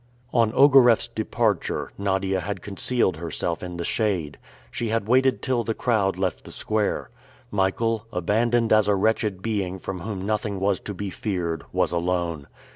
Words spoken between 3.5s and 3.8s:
in